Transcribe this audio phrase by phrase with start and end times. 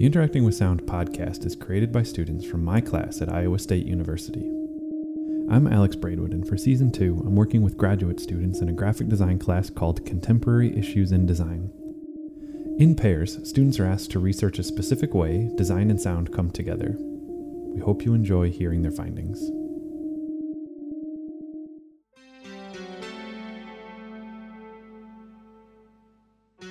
[0.00, 3.84] The Interacting with Sound podcast is created by students from my class at Iowa State
[3.84, 4.50] University.
[5.50, 9.10] I'm Alex Braidwood, and for season two, I'm working with graduate students in a graphic
[9.10, 11.70] design class called Contemporary Issues in Design.
[12.78, 16.96] In pairs, students are asked to research a specific way design and sound come together.
[16.98, 19.38] We hope you enjoy hearing their findings.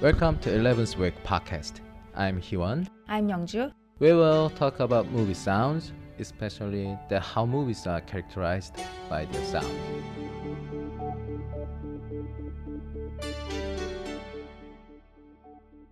[0.00, 1.80] Welcome to 11th Week Podcast.
[2.16, 2.88] I'm Hyewon.
[3.08, 3.72] I'm Youngju.
[3.98, 8.74] We will talk about movie sounds, especially the how movies are characterized
[9.10, 9.76] by their sound.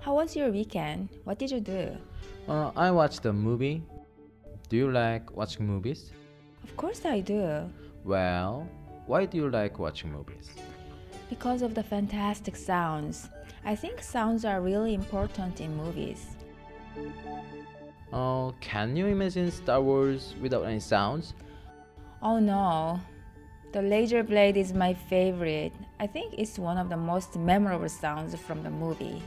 [0.00, 1.10] How was your weekend?
[1.24, 1.94] What did you do?
[2.48, 3.82] Uh, I watched a movie.
[4.70, 6.12] Do you like watching movies?
[6.64, 7.68] Of course I do.
[8.04, 8.66] Well,
[9.06, 10.48] why do you like watching movies?
[11.28, 13.28] Because of the fantastic sounds.
[13.64, 16.36] I think sounds are really important in movies.
[18.12, 21.34] Oh, can you imagine Star Wars without any sounds?
[22.22, 23.00] Oh no.
[23.72, 25.72] The laser blade is my favorite.
[26.00, 29.20] I think it's one of the most memorable sounds from the movie.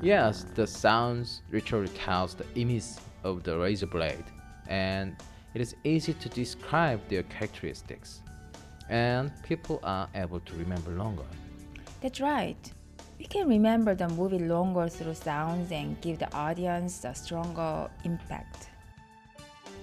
[0.00, 2.84] Yes, the sounds literally tells the image
[3.24, 4.24] of the razor blade,
[4.68, 5.16] and
[5.54, 8.20] it is easy to describe their characteristics,
[8.88, 11.24] and people are able to remember longer.
[12.00, 12.72] That's right.
[13.18, 18.68] We can remember the movie longer through sounds and give the audience a stronger impact.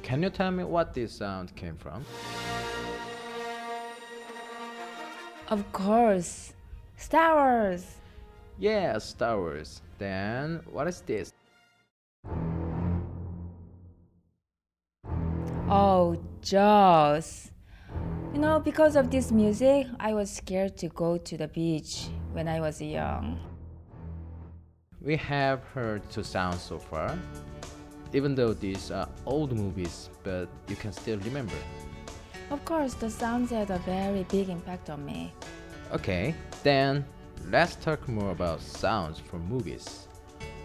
[0.03, 2.05] Can you tell me what this sound came from?
[5.47, 6.53] Of course,
[6.97, 7.85] Star Wars!
[8.59, 9.81] Yeah, Star Wars.
[9.97, 11.33] Then what is this?
[15.69, 17.52] Oh, Jaws!
[18.33, 22.47] You know, because of this music, I was scared to go to the beach when
[22.47, 23.38] I was young.
[25.01, 27.19] We have heard two sounds so far,
[28.13, 31.55] even though these are old movies, but you can still remember.
[32.51, 35.33] Of course, the sounds had a very big impact on me.
[35.91, 36.33] Okay,
[36.63, 37.03] then
[37.50, 40.07] let's talk more about sounds from movies.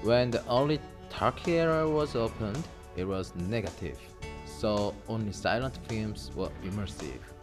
[0.02, 0.78] When the early
[1.10, 2.62] talkie era was opened,
[2.96, 3.98] it was negative,
[4.46, 7.35] so only silent films were immersive.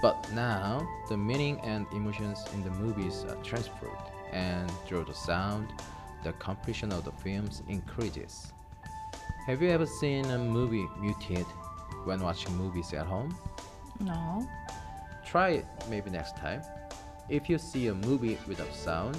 [0.00, 3.98] But now, the meaning and emotions in the movies are transferred,
[4.32, 5.72] and through the sound,
[6.22, 8.52] the completion of the films increases.
[9.46, 11.46] Have you ever seen a movie muted
[12.04, 13.36] when watching movies at home?
[13.98, 14.48] No?
[15.26, 16.62] Try it maybe next time.
[17.28, 19.18] If you see a movie without sound,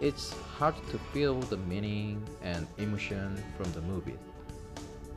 [0.00, 4.18] it's hard to feel the meaning and emotion from the movie.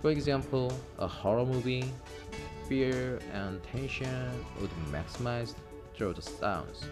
[0.01, 1.91] For example, a horror movie,
[2.67, 4.29] fear and tension
[4.59, 5.55] would be maximized
[5.95, 6.83] through the sounds,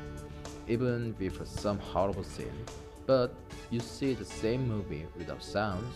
[0.67, 2.65] even with some horrible scene.
[3.05, 3.35] But
[3.69, 5.93] you see the same movie without sounds,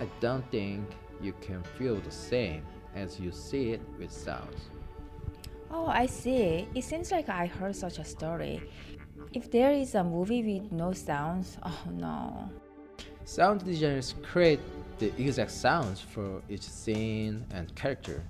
[0.00, 0.84] I don't think
[1.20, 2.62] you can feel the same
[2.94, 4.70] as you see it with sounds.
[5.70, 6.66] Oh, I see.
[6.74, 8.62] It seems like I heard such a story.
[9.32, 12.50] If there is a movie with no sounds, oh no.
[13.24, 14.60] Sound designers create
[14.98, 18.22] the exact sounds for each scene and character.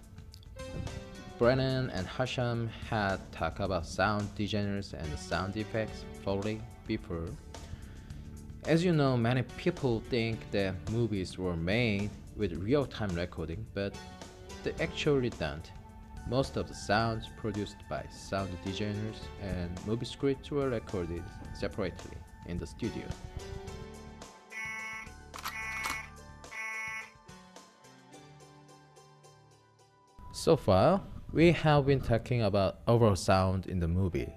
[1.39, 7.29] Brennan and Hasham had talked about sound designers and sound effects Foley before.
[8.65, 13.95] As you know, many people think that movies were made with real-time recording, but
[14.65, 15.71] they actually don't.
[16.29, 21.23] Most of the sounds produced by sound designers and movie scripts were recorded
[21.55, 23.07] separately in the studio.
[30.39, 34.33] So far, we have been talking about overall sound in the movie.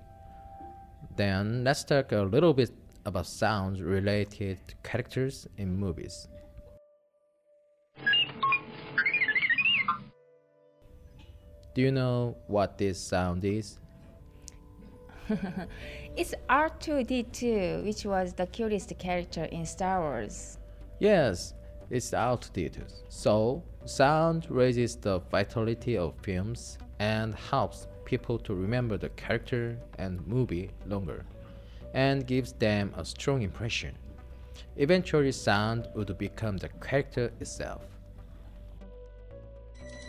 [1.15, 2.71] Then let's talk a little bit
[3.05, 6.27] about sounds related to characters in movies.
[11.75, 13.77] Do you know what this sound is?
[16.17, 20.57] It's R2D2, which was the cutest character in Star Wars.
[20.99, 21.53] Yes,
[21.91, 22.91] it's outdated.
[23.09, 30.25] So, sound raises the vitality of films and helps people to remember the character and
[30.25, 31.25] movie longer
[31.93, 33.93] and gives them a strong impression.
[34.77, 37.83] Eventually, sound would become the character itself.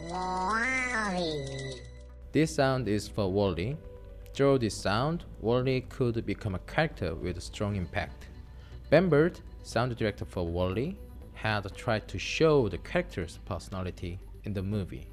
[0.08, 1.80] WALL-E.
[2.30, 3.76] This sound is for WALL-E.
[4.34, 8.28] Through this sound, WALL-E could become a character with strong impact.
[8.88, 10.96] Ben Burtt, sound director for WALL-E,
[11.42, 15.08] had tried to show the character's personality in the movie.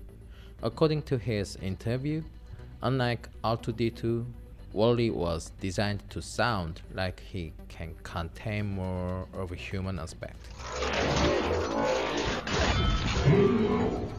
[0.62, 2.22] According to his interview,
[2.84, 4.26] unlike R2D2,
[4.74, 10.38] WALL-E was designed to sound like he can contain more of a human aspect.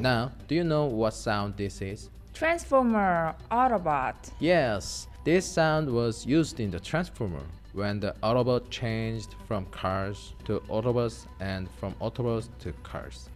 [0.01, 2.11] Now, do you know what sound this is?
[2.35, 4.17] Transformer, Autobot.
[4.41, 10.61] Yes, this sound was used in the Transformer when the Autobot changed from cars to
[10.69, 13.29] Autobots and from Autobots to cars.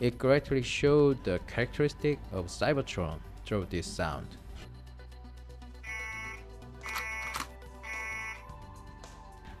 [0.00, 4.26] It greatly showed the characteristic of Cybertron through this sound.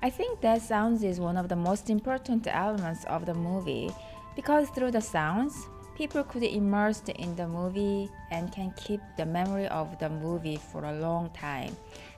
[0.04, 3.90] I think that sounds is one of the most important elements of the movie
[4.34, 5.68] because through the sounds,
[6.02, 10.84] people could immerse in the movie and can keep the memory of the movie for
[10.86, 11.76] a long time.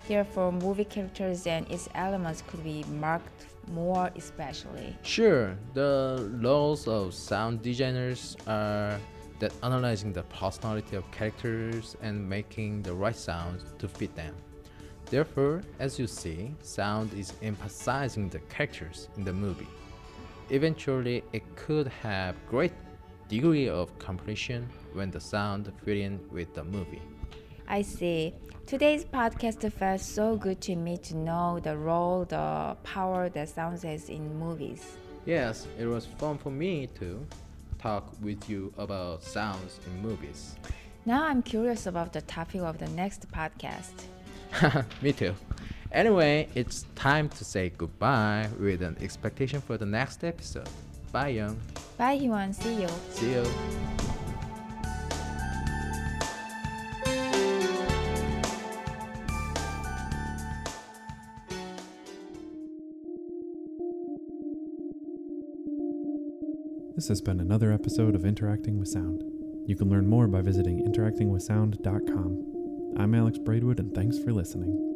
[0.09, 4.97] Therefore, movie characters and its elements could be marked more especially.
[5.03, 8.99] Sure, the laws of sound designers are
[9.39, 14.35] that analyzing the personality of characters and making the right sounds to fit them.
[15.11, 19.69] Therefore, as you see, sound is emphasizing the characters in the movie.
[20.49, 22.73] Eventually, it could have great
[23.29, 27.03] degree of completion when the sound fit in with the movie.
[27.67, 28.35] I see.
[28.67, 33.83] Today's podcast felt so good to me to know the role, the power that sound
[33.83, 34.97] has in movies.
[35.27, 37.27] Yes, it was fun for me to
[37.79, 40.57] talk with you about sounds in movies.
[41.07, 43.93] Now I'm curious about the topic of the next podcast.
[45.03, 45.35] me too.
[45.93, 50.69] Anyway, it's time to say goodbye with an expectation for the next episode.
[51.15, 51.57] Bye, Young.
[51.97, 52.53] Bye, Hyun.
[52.53, 52.89] See you.
[53.11, 53.45] See you.
[66.97, 69.23] This has been another episode of Interacting with Sound.
[69.69, 72.97] You can learn more by visiting interactingwithsound.com.
[72.99, 74.94] I'm Alex Braidwood, and thanks for listening.